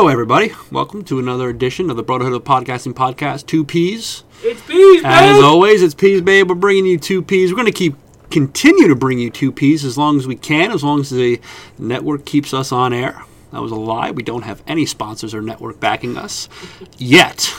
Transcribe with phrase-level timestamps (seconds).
[0.00, 0.50] Hello, everybody.
[0.72, 3.44] Welcome to another edition of the Brotherhood of Podcasting Podcast.
[3.44, 4.24] Two P's.
[4.42, 6.48] It's bees, As always, it's P's, babe.
[6.48, 7.50] We're bringing you two P's.
[7.50, 7.96] We're going to keep
[8.30, 11.38] continue to bring you two P's as long as we can, as long as the
[11.78, 13.22] network keeps us on air.
[13.52, 14.10] That was a lie.
[14.10, 16.48] We don't have any sponsors or network backing us
[16.96, 17.52] yet.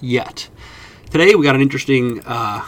[0.00, 0.48] Yet.
[1.10, 2.66] Today we got an interesting uh,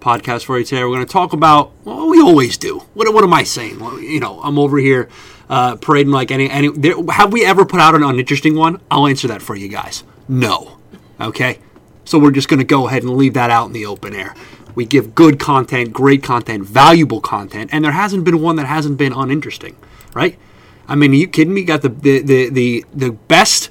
[0.00, 0.84] podcast for you today.
[0.84, 2.80] We're going to talk about well, we always do.
[2.92, 3.78] What, what am I saying?
[3.78, 5.08] Well, you know, I'm over here
[5.48, 6.68] uh, parading like any any.
[6.68, 8.80] There, have we ever put out an uninteresting one?
[8.90, 10.04] I'll answer that for you guys.
[10.28, 10.78] No.
[11.20, 11.58] Okay.
[12.04, 14.34] So we're just going to go ahead and leave that out in the open air.
[14.76, 18.98] We give good content, great content, valuable content, and there hasn't been one that hasn't
[18.98, 19.76] been uninteresting,
[20.14, 20.38] right?
[20.86, 21.62] I mean, are you kidding me?
[21.62, 23.70] You got the the the the, the best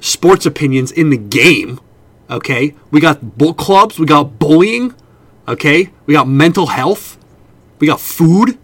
[0.00, 1.80] sports opinions in the game.
[2.28, 4.94] Okay, we got book clubs, we got bullying.
[5.46, 7.18] Okay, we got mental health,
[7.78, 8.58] we got food,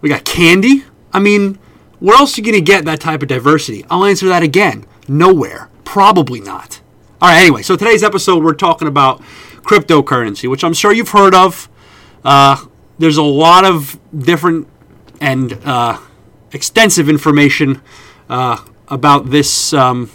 [0.00, 0.84] we got candy.
[1.12, 1.58] I mean,
[2.04, 3.82] where else are you gonna get that type of diversity?
[3.88, 4.84] I'll answer that again.
[5.08, 5.70] Nowhere.
[5.84, 6.82] Probably not.
[7.22, 7.40] All right.
[7.40, 9.22] Anyway, so today's episode we're talking about
[9.62, 11.66] cryptocurrency, which I'm sure you've heard of.
[12.22, 12.62] Uh,
[12.98, 14.68] there's a lot of different
[15.22, 15.98] and uh,
[16.52, 17.80] extensive information
[18.28, 20.10] uh, about this um,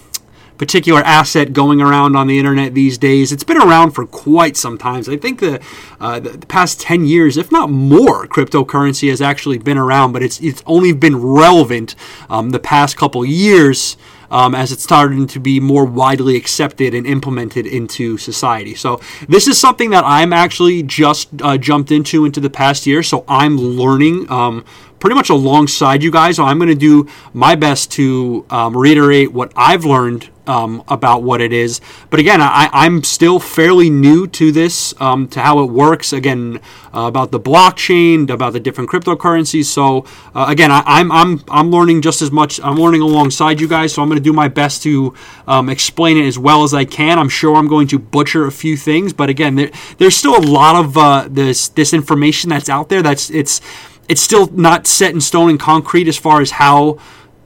[0.59, 3.31] particular asset going around on the internet these days.
[3.31, 5.03] It's been around for quite some time.
[5.07, 5.61] I think the,
[6.01, 10.41] uh, the, past 10 years, if not more, cryptocurrency has actually been around, but it's,
[10.41, 11.95] it's only been relevant
[12.29, 13.97] um, the past couple years.
[14.31, 18.75] Um, as it's starting to be more widely accepted and implemented into society.
[18.75, 23.01] So this is something that I'm actually just uh, jumped into into the past year.
[23.01, 24.65] So I'm learning um,
[24.99, 26.35] pretty much alongside you guys.
[26.37, 31.21] So I'm going to do my best to um, reiterate what I've learned um, about
[31.21, 31.79] what it is.
[32.09, 36.11] But again, I, I'm still fairly new to this, um, to how it works.
[36.11, 36.59] Again,
[36.91, 39.65] uh, about the blockchain, about the different cryptocurrencies.
[39.65, 42.59] So uh, again, I, I'm I'm I'm learning just as much.
[42.61, 43.93] I'm learning alongside you guys.
[43.93, 45.13] So I'm going to do my best to
[45.47, 47.19] um, explain it as well as I can.
[47.19, 49.69] I'm sure I'm going to butcher a few things, but again, there,
[49.99, 53.03] there's still a lot of uh, this this information that's out there.
[53.03, 53.61] That's it's
[54.09, 56.97] it's still not set in stone and concrete as far as how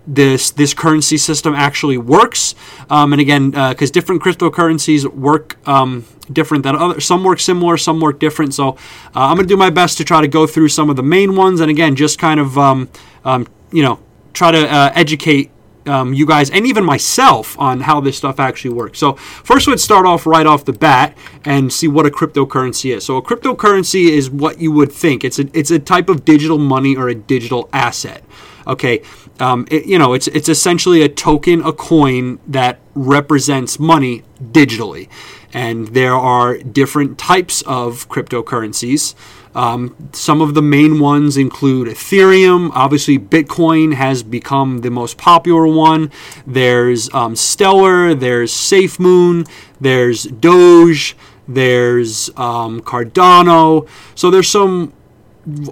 [0.07, 2.55] this this currency system actually works.
[2.89, 7.77] Um, and again, because uh, different cryptocurrencies work um, different than other, some work similar,
[7.77, 8.53] some work different.
[8.53, 8.75] So uh,
[9.15, 11.35] I'm going to do my best to try to go through some of the main
[11.35, 12.89] ones, and again, just kind of um,
[13.23, 13.99] um you know
[14.33, 15.51] try to uh, educate.
[15.85, 18.99] Um, you guys and even myself on how this stuff actually works.
[18.99, 23.05] So first, let's start off right off the bat and see what a cryptocurrency is.
[23.05, 25.23] So a cryptocurrency is what you would think.
[25.23, 28.23] It's a it's a type of digital money or a digital asset.
[28.65, 29.01] Okay,
[29.39, 35.09] um, it, you know, it's it's essentially a token, a coin that represents money digitally,
[35.53, 39.15] and there are different types of cryptocurrencies.
[39.55, 42.71] Um, some of the main ones include Ethereum.
[42.73, 46.11] Obviously, Bitcoin has become the most popular one.
[46.45, 48.15] There's um, Stellar.
[48.15, 49.49] There's SafeMoon.
[49.79, 51.15] There's Doge.
[51.47, 53.87] There's um, Cardano.
[54.15, 54.93] So there's some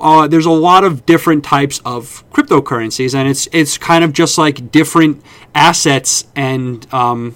[0.02, 4.38] uh, there's a lot of different types of cryptocurrencies, and it's it's kind of just
[4.38, 5.24] like different
[5.56, 7.36] assets and um,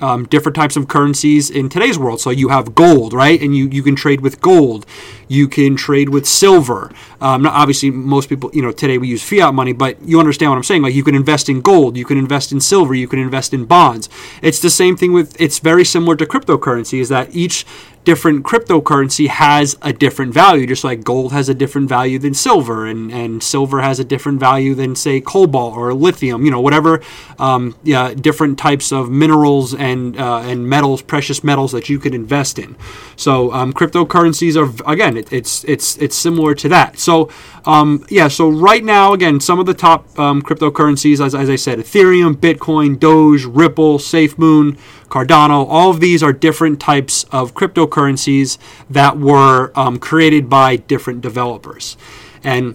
[0.00, 2.20] um, different types of currencies in today's world.
[2.20, 3.40] So you have gold, right?
[3.40, 4.86] And you, you can trade with gold.
[5.30, 6.90] You can trade with silver.
[7.20, 10.56] Um, obviously, most people, you know, today we use fiat money, but you understand what
[10.56, 10.82] I'm saying.
[10.82, 13.64] Like you can invest in gold, you can invest in silver, you can invest in
[13.64, 14.08] bonds.
[14.42, 15.40] It's the same thing with.
[15.40, 16.98] It's very similar to cryptocurrency.
[16.98, 17.64] Is that each
[18.04, 22.86] different cryptocurrency has a different value, just like gold has a different value than silver,
[22.86, 27.00] and, and silver has a different value than, say, cobalt or lithium, you know, whatever
[27.38, 32.14] um, yeah, different types of minerals and, uh, and metals, precious metals that you can
[32.14, 32.74] invest in.
[33.16, 36.98] So um, cryptocurrencies are, again, it, it's, it's, it's similar to that.
[36.98, 37.30] So,
[37.64, 41.56] um, yeah, so right now, again, some of the top um, cryptocurrencies, as, as I
[41.56, 48.58] said, Ethereum, Bitcoin, Doge, Ripple, SafeMoon, Cardano, all of these are different types of cryptocurrencies
[48.88, 51.96] that were um, created by different developers.
[52.42, 52.74] And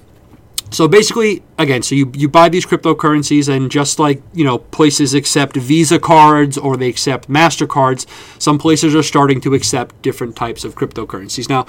[0.71, 5.13] so basically, again, so you, you buy these cryptocurrencies, and just like you know, places
[5.13, 8.05] accept Visa cards or they accept Mastercards,
[8.41, 11.47] some places are starting to accept different types of cryptocurrencies.
[11.47, 11.65] Now,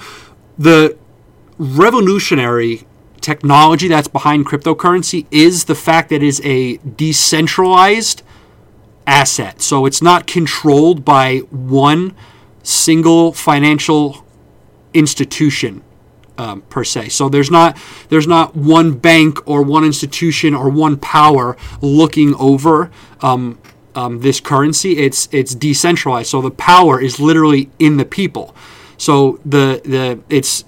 [0.57, 0.97] the
[1.57, 2.85] revolutionary
[3.21, 8.23] technology that's behind cryptocurrency is the fact that it is a decentralized
[9.05, 9.61] asset.
[9.61, 12.15] So it's not controlled by one
[12.63, 14.25] single financial
[14.93, 15.83] institution
[16.37, 17.09] um, per se.
[17.09, 17.77] So there's not
[18.09, 23.57] there's not one bank or one institution or one power looking over um,
[23.95, 24.99] um, this currency.
[24.99, 26.29] It's it's decentralized.
[26.29, 28.55] So the power is literally in the people.
[28.97, 30.65] So the the it's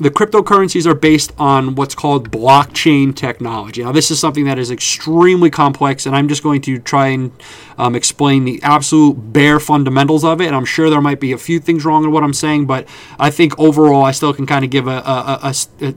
[0.00, 3.84] the cryptocurrencies are based on what's called blockchain technology.
[3.84, 7.30] Now, this is something that is extremely complex, and I'm just going to try and
[7.76, 10.46] um, explain the absolute bare fundamentals of it.
[10.46, 12.88] And I'm sure there might be a few things wrong in what I'm saying, but
[13.18, 15.94] I think overall, I still can kind of give a, a, a, a,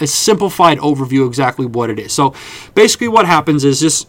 [0.00, 2.14] a simplified overview exactly what it is.
[2.14, 2.34] So,
[2.74, 4.08] basically, what happens is just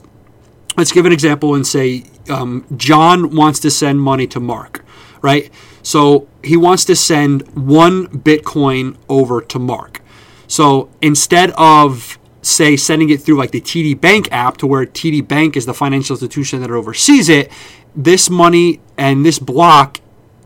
[0.77, 4.82] let's give an example and say um, John wants to send money to Mark,
[5.23, 5.51] right?
[5.81, 10.01] So he wants to send one Bitcoin over to Mark.
[10.45, 15.27] So instead of say sending it through like the TD Bank app to where TD
[15.27, 17.51] Bank is the financial institution that oversees it,
[17.95, 19.99] this money and this block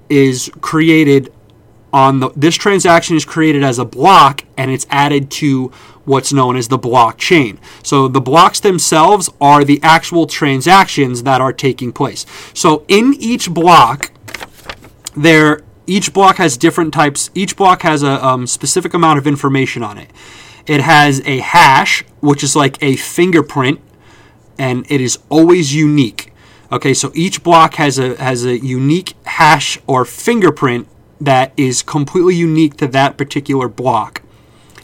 [0.09, 1.33] is created
[1.91, 5.71] on the this transaction is created as a block and it's added to
[6.05, 7.57] what's known as the blockchain.
[7.83, 12.25] So the blocks themselves are the actual transactions that are taking place.
[12.53, 14.11] So in each block
[15.17, 19.83] there each block has different types each block has a um, specific amount of information
[19.83, 20.09] on it.
[20.65, 23.81] It has a hash which is like a fingerprint
[24.57, 26.33] and it is always unique.
[26.71, 30.87] Okay so each block has a has a unique hash or fingerprint
[31.19, 34.21] that is completely unique to that particular block.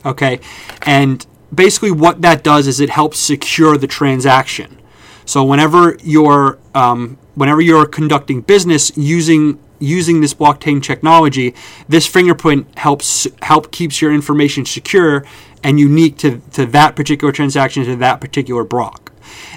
[0.06, 0.40] Okay
[0.84, 4.80] and basically what that does is it helps secure the transaction.
[5.26, 11.54] So whenever you're um, whenever you're conducting business using using this blockchain technology,
[11.88, 15.26] this fingerprint helps help keeps your information secure
[15.64, 19.12] and unique to, to that particular transaction to that particular block.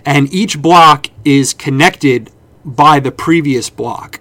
[0.04, 2.30] And each block is connected
[2.64, 4.20] by the previous block.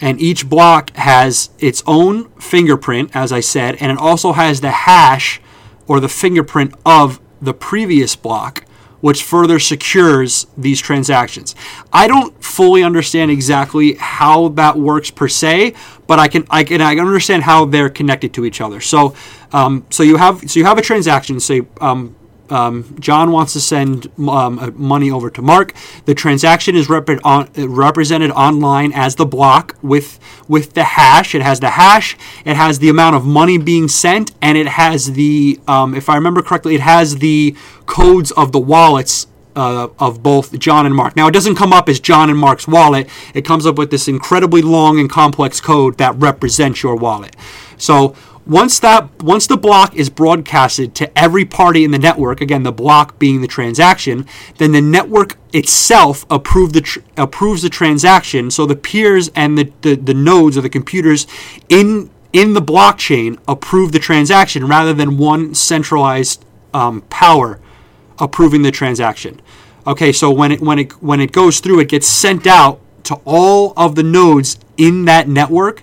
[0.00, 4.70] And each block has its own fingerprint, as I said, and it also has the
[4.70, 5.40] hash
[5.86, 8.65] or the fingerprint of the previous block
[9.06, 11.54] which further secures these transactions.
[11.92, 15.74] I don't fully understand exactly how that works per se,
[16.08, 18.80] but I can I can I understand how they're connected to each other.
[18.80, 19.14] So
[19.52, 21.38] um, so you have so you have a transaction.
[21.38, 22.16] Say um,
[22.50, 25.74] um, John wants to send um, money over to Mark.
[26.04, 31.34] The transaction is rep- on, represented online as the block with with the hash.
[31.34, 32.16] It has the hash.
[32.44, 36.14] It has the amount of money being sent, and it has the, um, if I
[36.14, 37.56] remember correctly, it has the
[37.86, 39.26] codes of the wallets
[39.56, 41.16] uh, of both John and Mark.
[41.16, 43.08] Now, it doesn't come up as John and Mark's wallet.
[43.34, 47.34] It comes up with this incredibly long and complex code that represents your wallet.
[47.78, 48.14] So
[48.46, 52.72] once that once the block is broadcasted to every party in the network, again the
[52.72, 54.26] block being the transaction,
[54.58, 58.50] then the network itself approve the tr- approves the transaction.
[58.50, 61.26] So the peers and the, the, the nodes or the computers
[61.68, 67.58] in in the blockchain approve the transaction rather than one centralized um, power
[68.18, 69.40] approving the transaction.
[69.86, 73.14] Okay, so when it when it when it goes through, it gets sent out to
[73.24, 75.80] all of the nodes in that network,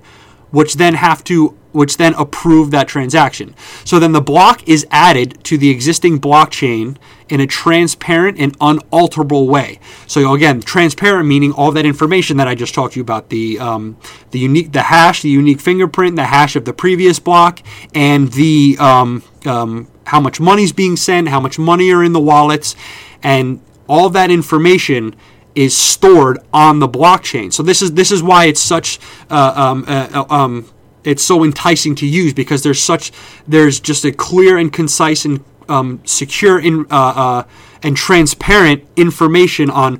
[0.51, 3.53] which then have to which then approve that transaction.
[3.83, 6.97] So then the block is added to the existing blockchain
[7.29, 9.79] in a transparent and unalterable way.
[10.07, 13.59] So again, transparent meaning all that information that I just talked to you about the
[13.59, 13.97] um,
[14.31, 17.59] the unique the hash, the unique fingerprint, the hash of the previous block,
[17.93, 22.13] and the um, um, how much money is being sent, how much money are in
[22.13, 22.75] the wallets,
[23.21, 25.15] and all that information
[25.55, 27.53] is stored on the blockchain.
[27.53, 28.99] So this is this is why it's such
[29.29, 30.69] uh, um, uh, uh um,
[31.03, 33.11] it's so enticing to use because there's such
[33.47, 37.43] there's just a clear and concise and um, secure in, uh, uh,
[37.81, 39.99] and transparent information on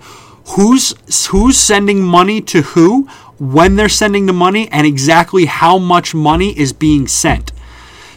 [0.56, 0.94] who's
[1.28, 3.08] who's sending money to who,
[3.40, 7.52] when they're sending the money, and exactly how much money is being sent.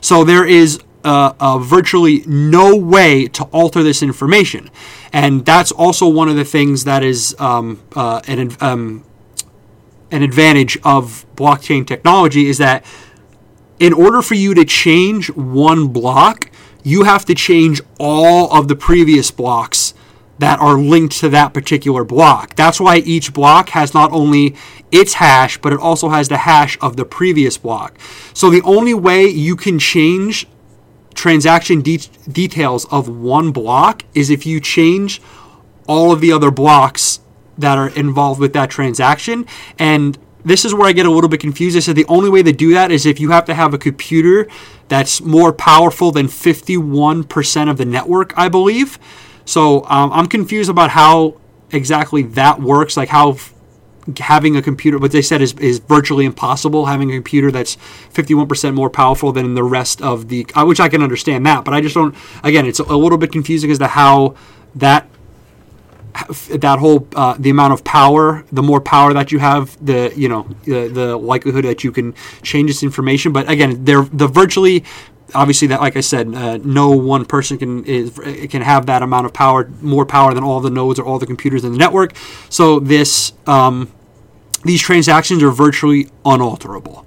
[0.01, 4.71] So there is uh, virtually no way to alter this information,
[5.13, 9.05] and that's also one of the things that is um, uh, an um,
[10.11, 12.85] an advantage of blockchain technology is that
[13.79, 16.51] in order for you to change one block,
[16.83, 19.93] you have to change all of the previous blocks
[20.39, 22.55] that are linked to that particular block.
[22.57, 24.55] That's why each block has not only
[24.93, 27.99] its hash, but it also has the hash of the previous block.
[28.35, 30.47] So the only way you can change
[31.15, 35.21] transaction de- details of one block is if you change
[35.89, 37.21] all of the other blocks
[37.59, 39.47] that are involved with that transaction.
[39.79, 41.77] And this is where I get a little bit confused.
[41.77, 43.79] I said the only way to do that is if you have to have a
[43.79, 44.47] computer
[44.89, 48.99] that's more powerful than 51% of the network, I believe.
[49.45, 51.41] So um, I'm confused about how
[51.73, 53.39] exactly that works, like how
[54.19, 57.77] having a computer, what they said is, is virtually impossible, having a computer that's
[58.15, 61.75] 51% more powerful than the rest of the, uh, which I can understand that, but
[61.75, 64.37] I just don't, again, it's a little bit confusing as to how
[64.77, 65.09] that
[66.51, 70.29] that whole uh, the amount of power the more power that you have the you
[70.29, 74.85] know the, the likelihood that you can change this information but again they're the virtually
[75.35, 78.19] obviously that like I said, uh, no one person can is,
[78.51, 81.27] can have that amount of power, more power than all the nodes or all the
[81.27, 82.15] computers in the network.
[82.49, 83.93] So this um,
[84.65, 87.07] these transactions are virtually unalterable.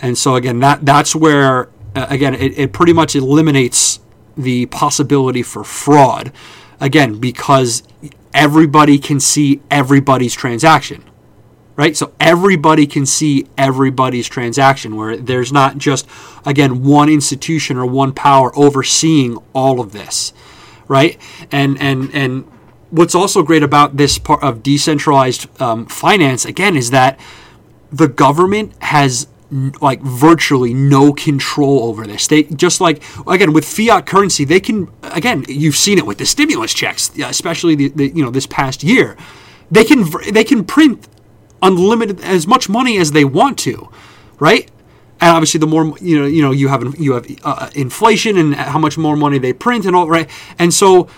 [0.00, 4.00] And so again, that that's where uh, again it, it pretty much eliminates
[4.36, 6.32] the possibility for fraud.
[6.78, 7.82] Again, because
[8.36, 11.02] everybody can see everybody's transaction
[11.76, 11.94] right?
[11.94, 16.08] So everybody can see everybody's transaction where there's not just,
[16.44, 20.32] again, one institution or one power overseeing all of this,
[20.88, 21.20] right?
[21.52, 22.50] And, and, and
[22.90, 27.20] what's also great about this part of decentralized um, finance, again, is that
[27.92, 29.28] the government has
[29.80, 32.26] like virtually no control over this.
[32.26, 36.26] They just like again with fiat currency, they can again you've seen it with the
[36.26, 39.16] stimulus checks, especially the, the you know this past year.
[39.70, 41.08] They can they can print
[41.62, 43.90] unlimited as much money as they want to,
[44.38, 44.70] right?
[45.20, 48.54] And obviously, the more you know, you know, you have you have uh, inflation and
[48.54, 50.28] how much more money they print and all right.
[50.58, 51.08] And so,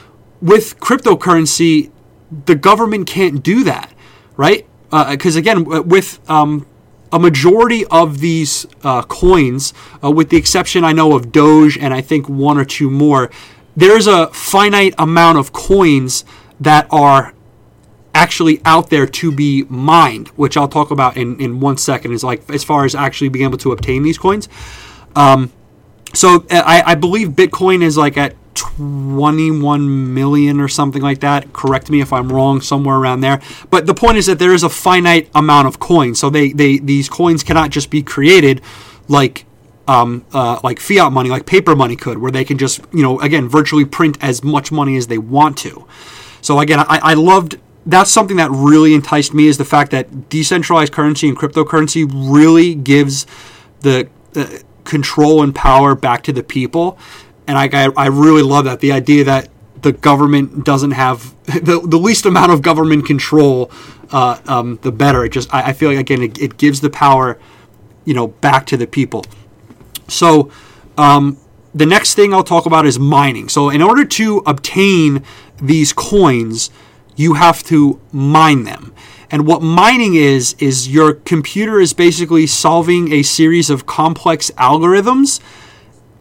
[0.41, 1.91] with cryptocurrency,
[2.47, 3.93] the government can't do that,
[4.37, 4.67] right?
[4.91, 6.67] Because uh, again, with um,
[7.13, 9.73] a majority of these uh, coins,
[10.03, 13.31] uh, with the exception I know of Doge and I think one or two more,
[13.77, 16.25] there's a finite amount of coins
[16.61, 17.35] that are
[18.15, 22.25] actually out there to be mined, which I'll talk about in, in one second, is
[22.25, 24.49] like as far as actually being able to obtain these coins.
[25.15, 25.53] Um,
[26.15, 31.53] so I, I believe Bitcoin is like at 21 million or something like that.
[31.53, 33.41] Correct me if I'm wrong, somewhere around there.
[33.71, 36.19] But the point is that there is a finite amount of coins.
[36.19, 38.61] So they, they these coins cannot just be created
[39.09, 39.45] like
[39.87, 43.21] um, uh, like fiat money, like paper money could, where they can just you know
[43.21, 45.87] again virtually print as much money as they want to.
[46.41, 50.29] So again, I, I loved that's something that really enticed me is the fact that
[50.29, 53.27] decentralized currency and cryptocurrency really gives
[53.81, 56.99] the, the control and power back to the people.
[57.49, 58.81] And I, I really love that.
[58.81, 59.49] The idea that
[59.83, 63.73] the government doesn't have the, the least amount of government control,
[64.13, 65.25] uh, um, the better.
[65.25, 67.39] It just, I, I feel like, again, it, it, gives the power,
[68.05, 69.25] you know, back to the people.
[70.09, 70.51] So,
[70.97, 71.39] um,
[71.75, 73.49] the next thing I'll talk about is mining.
[73.49, 75.25] So, in order to obtain
[75.61, 76.71] these coins,
[77.17, 78.95] you have to mine them.
[79.31, 85.41] And what mining is, is your computer is basically solving a series of complex algorithms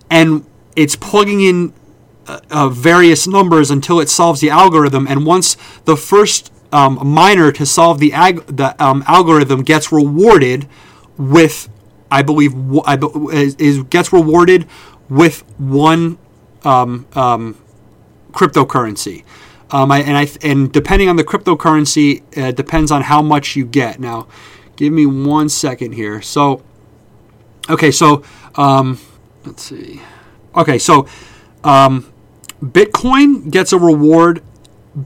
[0.10, 0.46] and
[0.78, 1.74] it's plugging in
[2.28, 5.08] uh, uh, various numbers until it solves the algorithm.
[5.08, 10.68] And once the first um, miner to solve the, ag- the um, algorithm gets rewarded
[11.18, 11.68] with,
[12.12, 12.54] I believe,
[12.86, 14.68] I be- is, is, gets rewarded
[15.10, 16.20] with one
[16.64, 17.58] um, um
[18.34, 19.24] cryptocurrency.
[19.72, 23.66] Um, I, and I and depending on the cryptocurrency, uh, depends on how much you
[23.66, 24.00] get.
[24.00, 24.28] Now,
[24.76, 26.22] give me one second here.
[26.22, 26.62] So,
[27.70, 28.24] okay, so
[28.56, 29.00] um,
[29.44, 30.02] let's see.
[30.56, 31.08] Okay, so
[31.64, 32.12] um,
[32.62, 34.42] Bitcoin gets a reward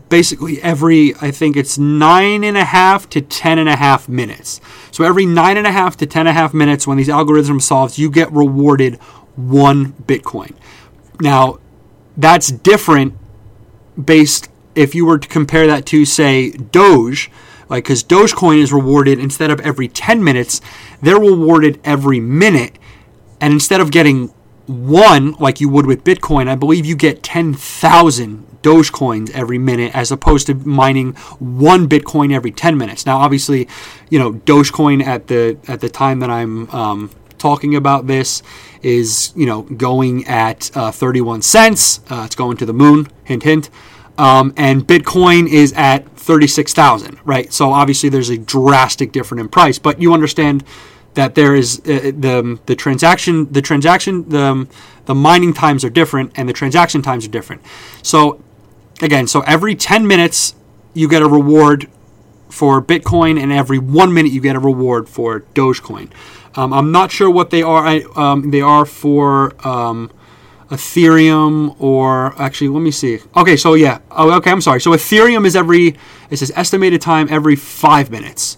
[0.08, 4.62] basically every I think it's nine and a half to ten and a half minutes.
[4.92, 7.64] So every nine and a half to ten and a half minutes, when these algorithms
[7.64, 8.96] solves, you get rewarded
[9.36, 10.56] one Bitcoin.
[11.20, 11.60] Now,
[12.18, 13.16] that's different
[14.02, 17.30] based if you were to compare that to say Doge,
[17.70, 20.62] like because Dogecoin is rewarded instead of every 10 minutes,
[21.02, 22.78] they're rewarded every minute,
[23.40, 24.34] and instead of getting
[24.72, 30.12] one like you would with Bitcoin, I believe you get 10,000 Dogecoins every minute as
[30.12, 33.06] opposed to mining one Bitcoin every 10 minutes.
[33.06, 33.68] Now, obviously,
[34.10, 38.44] you know Dogecoin at the at the time that I'm um, talking about this
[38.82, 42.02] is you know going at uh, 31 cents.
[42.10, 43.08] Uh, it's going to the moon.
[43.24, 43.70] Hint, hint.
[44.18, 47.52] Um, and Bitcoin is at 36,000, right?
[47.52, 50.64] So obviously there's a drastic difference in price, but you understand
[51.14, 54.68] that there is uh, the the transaction the transaction the
[55.06, 57.62] the mining times are different and the transaction times are different.
[58.02, 58.42] So
[59.02, 60.56] again, so every 10 minutes
[60.94, 61.90] you get a reward
[62.50, 66.12] for Bitcoin, and every one minute you get a reward for Dogecoin.
[66.56, 67.86] Um, I'm not sure what they are.
[67.86, 70.12] I, um, they are for um,
[70.70, 73.20] Ethereum or actually, let me see.
[73.36, 74.00] Okay, so yeah.
[74.12, 74.82] Oh, okay, I'm sorry.
[74.82, 75.96] So Ethereum is every,
[76.30, 78.58] it says estimated time every five minutes.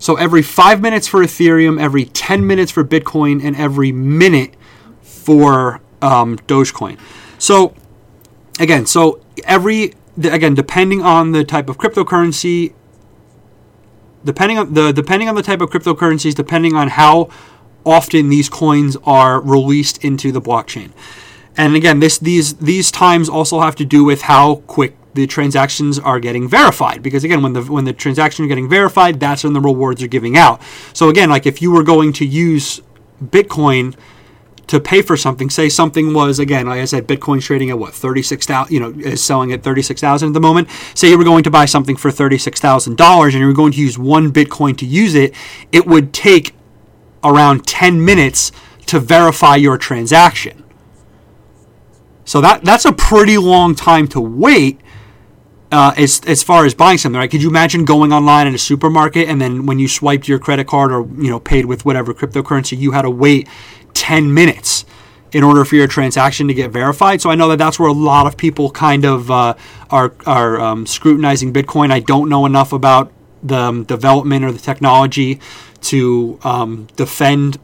[0.00, 4.54] So every five minutes for Ethereum, every 10 minutes for Bitcoin, and every minute
[5.02, 6.98] for um, Dogecoin.
[7.38, 7.74] So
[8.58, 12.72] again, so every, again, depending on the type of cryptocurrency,
[14.24, 17.28] depending on the depending on the type of cryptocurrencies, depending on how
[17.84, 20.92] often these coins are released into the blockchain.
[21.56, 25.98] And again, this these these times also have to do with how quick the transactions
[25.98, 29.52] are getting verified because again when the when the transactions are getting verified that's when
[29.52, 30.60] the rewards are giving out
[30.92, 32.80] so again like if you were going to use
[33.22, 33.94] bitcoin
[34.70, 35.50] to pay for something.
[35.50, 38.72] Say something was again, like I said, Bitcoin's trading at what thirty six thousand.
[38.72, 40.68] You know, is selling at thirty six thousand at the moment.
[40.94, 43.52] Say you were going to buy something for thirty six thousand dollars, and you were
[43.52, 45.34] going to use one Bitcoin to use it.
[45.72, 46.54] It would take
[47.24, 48.52] around ten minutes
[48.86, 50.62] to verify your transaction.
[52.24, 54.80] So that that's a pretty long time to wait.
[55.72, 57.30] Uh, as, as far as buying something, right?
[57.30, 60.66] Could you imagine going online in a supermarket and then when you swiped your credit
[60.66, 63.48] card or you know paid with whatever cryptocurrency, you had to wait
[63.94, 64.84] 10 minutes
[65.32, 67.20] in order for your transaction to get verified.
[67.20, 69.54] So I know that that's where a lot of people kind of uh,
[69.90, 71.90] are, are um, scrutinizing Bitcoin.
[71.90, 73.12] I don't know enough about
[73.42, 75.40] the um, development or the technology
[75.82, 77.58] to um, defend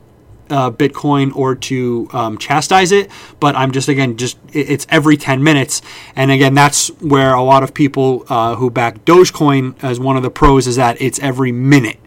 [0.51, 3.11] uh, Bitcoin or to um, chastise it,
[3.41, 5.83] but I'm just again just it's every 10 minutes,
[6.15, 10.23] and again that's where a lot of people uh, who back Dogecoin as one of
[10.23, 11.99] the pros is that it's every minute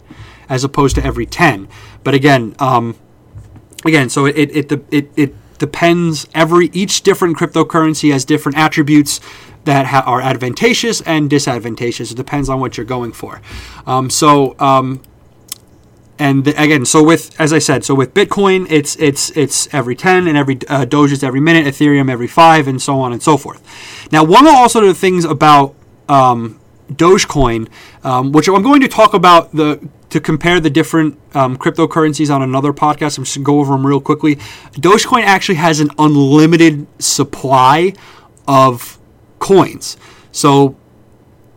[0.48, 1.68] as opposed to every 10.
[2.02, 2.96] But again, um,
[3.84, 6.26] again, so it it, it it it depends.
[6.34, 9.20] Every each different cryptocurrency has different attributes
[9.64, 12.10] that ha- are advantageous and disadvantageous.
[12.10, 13.40] It depends on what you're going for.
[13.86, 14.56] Um, so.
[14.58, 15.02] Um,
[16.20, 19.96] and the, again, so with as I said, so with Bitcoin, it's it's it's every
[19.96, 23.22] ten, and every uh, Doge is every minute, Ethereum every five, and so on and
[23.22, 23.62] so forth.
[24.12, 25.74] Now, one of also the things about
[26.10, 26.60] um,
[26.92, 27.68] Dogecoin,
[28.04, 32.42] um, which I'm going to talk about the to compare the different um, cryptocurrencies on
[32.42, 33.16] another podcast.
[33.16, 34.36] I'm just going to go over them real quickly.
[34.74, 37.94] Dogecoin actually has an unlimited supply
[38.46, 38.98] of
[39.38, 39.96] coins.
[40.32, 40.76] So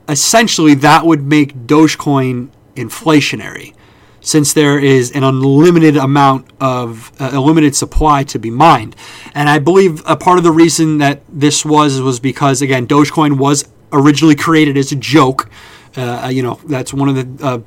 [0.08, 3.74] essentially, that would make Dogecoin inflationary
[4.24, 8.96] since there is an unlimited amount of uh, a limited supply to be mined.
[9.36, 13.38] And I believe a part of the reason that this was was because again Dogecoin
[13.38, 15.50] was originally created as a joke.
[15.96, 17.60] Uh, you know that's one of the uh,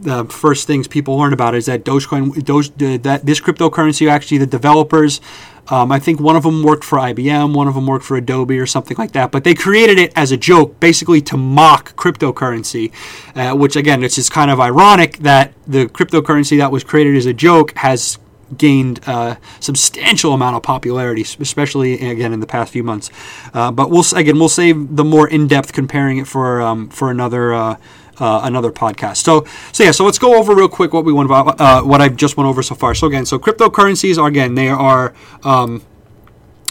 [0.00, 2.70] the first things people learn about is that Dogecoin, Doge,
[3.02, 5.20] that this cryptocurrency, actually the developers,
[5.68, 8.58] um, I think one of them worked for IBM, one of them worked for Adobe
[8.58, 9.30] or something like that.
[9.30, 12.92] But they created it as a joke, basically to mock cryptocurrency,
[13.36, 17.26] uh, which again, it's just kind of ironic that the cryptocurrency that was created as
[17.26, 18.18] a joke has
[18.56, 23.08] gained a uh, substantial amount of popularity, especially again in the past few months.
[23.54, 27.52] Uh, but we'll again we'll save the more in-depth comparing it for um, for another
[27.54, 27.76] uh,
[28.20, 29.18] uh, another podcast.
[29.18, 32.00] So, so yeah, so let's go over real quick what we went about, uh, what
[32.00, 32.94] I've just went over so far.
[32.94, 35.82] So again, so cryptocurrencies are again they are um,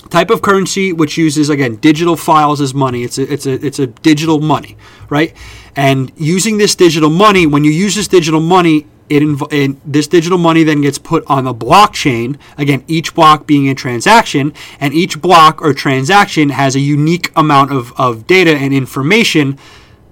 [0.09, 3.03] type of currency which uses again digital files as money.
[3.03, 4.77] It's a, it's a it's a digital money,
[5.09, 5.35] right?
[5.75, 10.37] And using this digital money, when you use this digital money, it inv- this digital
[10.37, 12.37] money then gets put on the blockchain.
[12.57, 17.71] Again, each block being a transaction, and each block or transaction has a unique amount
[17.71, 19.57] of, of data and information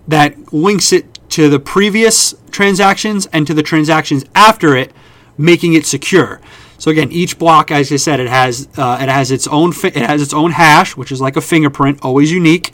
[0.08, 4.92] that links it to the previous transactions and to the transactions after it,
[5.38, 6.42] making it secure.
[6.80, 9.88] So again, each block, as I said, it has uh, it has its own fi-
[9.88, 12.72] it has its own hash, which is like a fingerprint, always unique,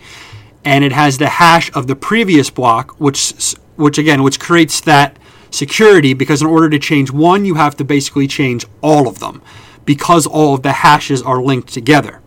[0.66, 5.18] and it has the hash of the previous block, which which again, which creates that
[5.52, 6.14] security.
[6.14, 9.42] Because in order to change one, you have to basically change all of them,
[9.86, 12.22] because all of the hashes are linked together.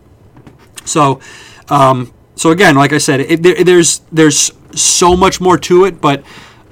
[0.83, 1.19] So,
[1.69, 6.01] um, so again, like I said, it, there, there's there's so much more to it,
[6.01, 6.23] but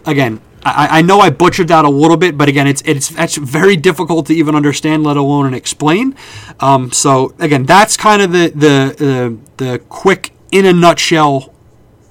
[0.06, 3.36] again, I, I, know I butchered that a little bit, but again, it's it's that's
[3.38, 6.16] very difficult to even understand, let alone and explain.
[6.60, 11.54] Um, so again, that's kind of the the the quick in a nutshell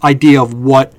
[0.05, 0.93] idea of what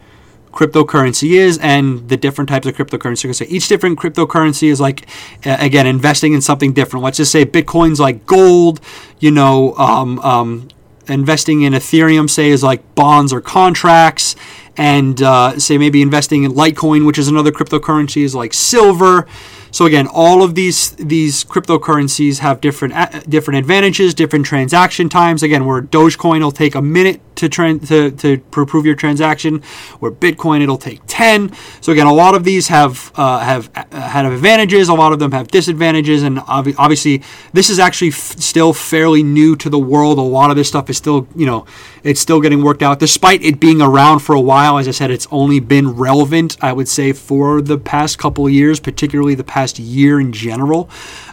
[0.52, 3.34] cryptocurrency is and the different types of cryptocurrency.
[3.36, 5.08] So each different cryptocurrency is like,
[5.44, 7.04] again, investing in something different.
[7.04, 8.80] Let's just say Bitcoin's like gold,
[9.20, 10.70] you know, um, um,
[11.08, 14.36] investing in Ethereum, say, is like bonds or contracts
[14.78, 19.28] and uh, say maybe investing in Litecoin, which is another cryptocurrency, is like silver.
[19.76, 25.44] So again, all of these these cryptocurrencies have different uh, different advantages, different transaction times.
[25.44, 29.62] Again, where Dogecoin will take a minute to, tra- to to approve your transaction,
[30.00, 31.52] where Bitcoin it'll take ten.
[31.82, 34.88] So again, a lot of these have uh, have uh, have advantages.
[34.88, 39.24] A lot of them have disadvantages, and ob- obviously, this is actually f- still fairly
[39.24, 40.18] new to the world.
[40.18, 41.66] A lot of this stuff is still you know
[42.02, 44.78] it's still getting worked out, despite it being around for a while.
[44.78, 48.80] As I said, it's only been relevant, I would say, for the past couple years,
[48.80, 50.88] particularly the past past year in general,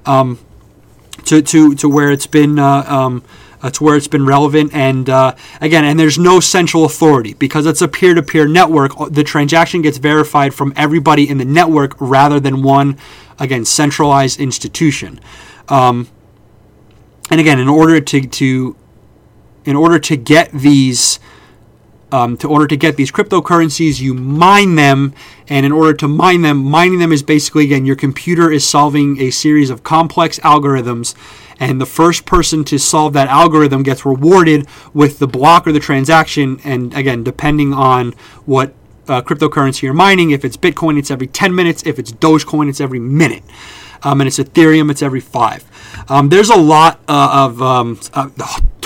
[0.06, 0.38] um,
[1.26, 2.58] to, to, to where it's been.
[2.58, 3.22] Uh, um,
[3.64, 4.74] uh, to where it's been relevant.
[4.74, 8.90] And uh, again, and there's no central authority because it's a peer to peer network.
[9.08, 12.98] The transaction gets verified from everybody in the network rather than one,
[13.38, 15.20] again, centralized institution.
[15.68, 16.08] Um,
[17.30, 18.74] and again, in order to, to
[19.64, 21.20] in order to get these
[22.12, 25.14] um, to order to get these cryptocurrencies, you mine them,
[25.48, 29.20] and in order to mine them, mining them is basically again your computer is solving
[29.20, 31.14] a series of complex algorithms,
[31.58, 35.80] and the first person to solve that algorithm gets rewarded with the block or the
[35.80, 36.60] transaction.
[36.64, 38.12] And again, depending on
[38.46, 38.74] what
[39.08, 41.82] uh, cryptocurrency you're mining, if it's Bitcoin, it's every 10 minutes.
[41.86, 43.44] If it's Dogecoin, it's every minute.
[44.02, 45.64] Um, and it's Ethereum, it's every five.
[46.08, 48.30] Um, there's a lot uh, of um, a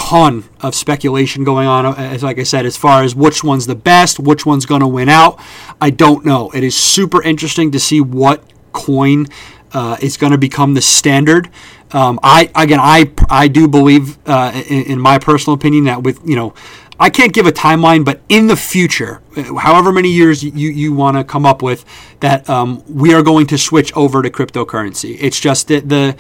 [0.07, 1.85] ton of speculation going on.
[1.85, 4.87] As like I said, as far as which one's the best, which one's going to
[4.87, 5.41] win out,
[5.81, 6.51] I don't know.
[6.51, 8.39] It is super interesting to see what
[8.73, 9.27] coin
[9.73, 11.51] uh, is going to become the standard.
[11.91, 16.21] Um, I again, I I do believe, uh, in, in my personal opinion, that with
[16.25, 16.55] you know.
[16.99, 19.21] I can't give a timeline, but in the future,
[19.59, 21.85] however many years you, you want to come up with,
[22.21, 25.19] that um, we are going to switch over to cryptocurrency.
[25.21, 26.17] It's just that the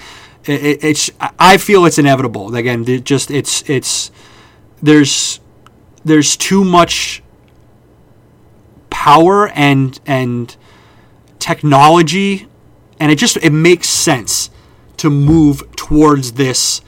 [0.48, 2.54] it, it's I feel it's inevitable.
[2.54, 4.10] Again, it just it's it's
[4.82, 5.40] there's
[6.04, 7.22] there's too much
[8.90, 10.56] power and and
[11.38, 12.48] technology,
[12.98, 14.50] and it just it makes sense
[14.98, 16.80] to move towards this.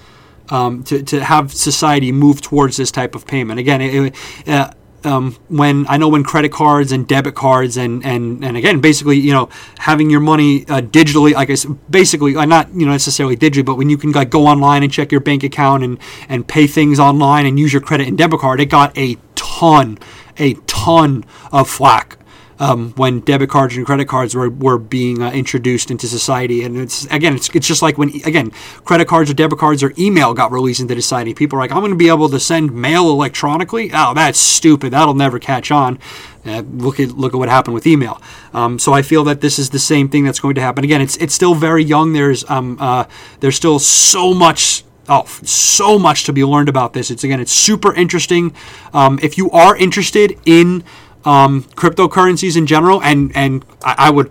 [0.50, 3.60] Um, to, to have society move towards this type of payment.
[3.60, 4.14] Again, it,
[4.48, 4.70] uh,
[5.04, 9.18] um, when I know when credit cards and debit cards and, and, and again basically
[9.18, 13.36] you know having your money uh, digitally I guess basically uh, not you know necessarily
[13.36, 16.46] digitally but when you can like go online and check your bank account and and
[16.46, 19.98] pay things online and use your credit and debit card it got a ton
[20.38, 22.17] a ton of flack
[22.60, 26.64] um, when debit cards and credit cards were, were being uh, introduced into society.
[26.64, 28.50] And it's again, it's, it's just like when again,
[28.84, 31.34] credit cards or debit cards or email got released into society.
[31.34, 33.90] People are like, I'm going to be able to send mail electronically.
[33.92, 34.92] Oh, that's stupid.
[34.92, 35.98] That'll never catch on.
[36.44, 38.22] Uh, look at look at what happened with email.
[38.54, 40.84] Um, so I feel that this is the same thing that's going to happen.
[40.84, 42.12] Again, it's it's still very young.
[42.12, 43.04] There's um, uh,
[43.40, 47.10] there's still so much oh, so much to be learned about this.
[47.10, 48.54] It's again, it's super interesting.
[48.92, 50.84] Um, if you are interested in
[51.28, 54.30] um, cryptocurrencies in general, and and I, I would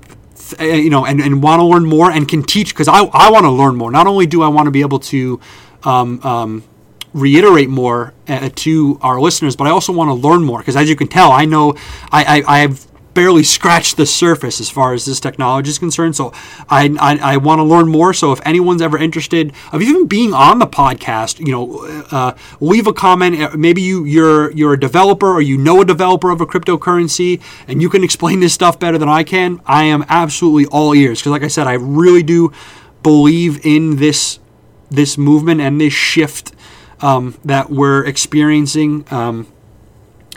[0.60, 3.44] you know, and, and want to learn more and can teach because I, I want
[3.44, 3.92] to learn more.
[3.92, 5.40] Not only do I want to be able to
[5.84, 6.64] um, um,
[7.14, 10.90] reiterate more uh, to our listeners, but I also want to learn more because as
[10.90, 11.74] you can tell, I know
[12.12, 16.16] I, I, I've barely scratched the surface as far as this technology is concerned.
[16.16, 16.32] So
[16.70, 18.14] I, I, I want to learn more.
[18.14, 22.86] So if anyone's ever interested of even being on the podcast, you know, uh, leave
[22.86, 23.42] a comment.
[23.42, 27.42] Uh, maybe you you're you're a developer or you know a developer of a cryptocurrency
[27.68, 29.62] and you can explain this stuff better than I can.
[29.66, 32.54] I am absolutely all ears because, like I said, I really do
[33.02, 34.38] believe in this
[34.92, 36.54] this movement and this shift
[37.02, 39.48] um, that we're experiencing um,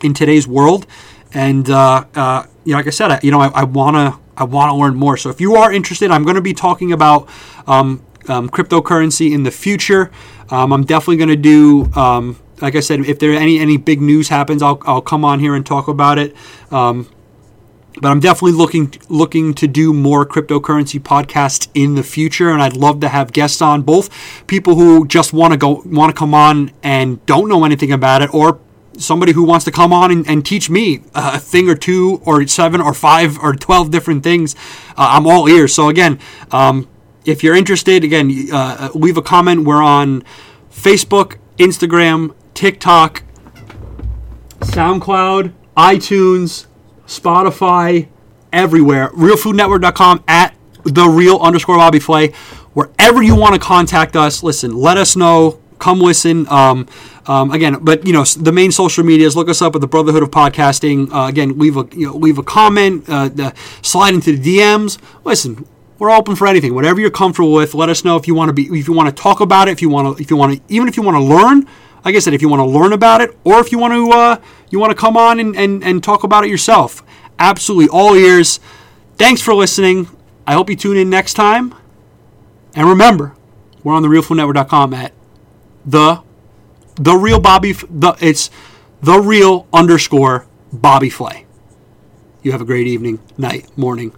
[0.02, 0.86] in today's world.
[1.32, 4.44] And uh, uh, you know, like I said, I, you know, I want to I
[4.44, 5.16] want to learn more.
[5.16, 7.28] So if you are interested, I'm to be talking about
[7.66, 10.10] um, um, cryptocurrency in the future.
[10.50, 11.92] Um, I'm definitely to do.
[11.94, 15.40] Um, like I said, if there any any big news happens, I'll, I'll come on
[15.40, 16.34] here and talk about it.
[16.70, 17.08] Um,
[18.00, 22.76] but I'm definitely looking looking to do more cryptocurrency podcasts in the future, and I'd
[22.76, 24.10] love to have guests on, both
[24.46, 28.22] people who just want to go want to come on and don't know anything about
[28.22, 28.60] it, or
[28.98, 32.46] somebody who wants to come on and, and, teach me a thing or two or
[32.46, 34.54] seven or five or 12 different things,
[34.90, 35.74] uh, I'm all ears.
[35.74, 36.18] So, again,
[36.50, 36.88] um,
[37.24, 39.64] if you're interested, again, uh, leave a comment.
[39.64, 40.24] We're on
[40.70, 43.22] Facebook, Instagram, TikTok,
[44.60, 46.66] SoundCloud, iTunes,
[47.06, 48.08] Spotify,
[48.52, 49.10] everywhere.
[49.10, 52.32] RealFoodNetwork.com at the real underscore Bobby Flay.
[52.72, 55.60] Wherever you want to contact us, listen, let us know.
[55.78, 56.46] Come listen.
[56.48, 56.86] Um,
[57.30, 59.36] um, again, but you know the main social medias.
[59.36, 61.12] Look us up at the Brotherhood of Podcasting.
[61.12, 63.04] Uh, again, leave a you know, leave a comment.
[63.08, 64.98] Uh, slide into the DMs.
[65.22, 65.64] Listen,
[66.00, 66.74] we're open for anything.
[66.74, 67.72] Whatever you're comfortable with.
[67.72, 69.70] Let us know if you want to be if you want to talk about it.
[69.70, 71.68] If you want to if you want to even if you want to learn.
[72.04, 74.10] Like I said, if you want to learn about it, or if you want to
[74.10, 74.36] uh,
[74.70, 77.00] you want to come on and, and, and talk about it yourself,
[77.38, 78.58] absolutely all ears.
[79.18, 80.08] Thanks for listening.
[80.48, 81.74] I hope you tune in next time.
[82.74, 83.36] And remember,
[83.84, 85.12] we're on the realfoodnetwork.com at
[85.84, 86.22] the
[87.00, 87.72] the real Bobby.
[87.72, 88.50] The it's
[89.00, 91.46] the real underscore Bobby Flay.
[92.42, 94.12] You have a great evening, night, morning,